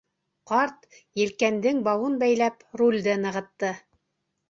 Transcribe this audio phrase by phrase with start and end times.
[0.51, 0.87] Ҡарт,
[1.21, 3.75] елкәндең бауын бәйләп, рулде нығытты.